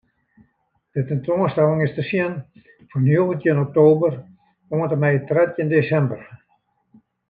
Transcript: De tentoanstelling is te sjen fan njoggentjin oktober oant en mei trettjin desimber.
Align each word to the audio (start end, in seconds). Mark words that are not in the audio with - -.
De 0.91 1.03
tentoanstelling 1.05 1.81
is 1.85 1.93
te 1.95 2.03
sjen 2.09 2.33
fan 2.89 3.03
njoggentjin 3.07 3.63
oktober 3.65 4.11
oant 4.75 4.93
en 4.95 5.01
mei 5.03 5.17
trettjin 5.27 5.71
desimber. 5.73 6.21